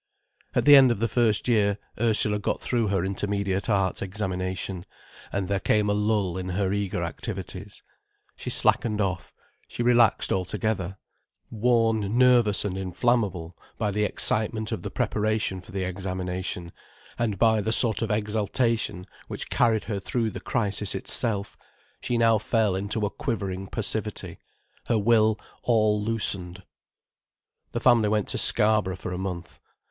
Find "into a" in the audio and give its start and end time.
22.75-23.11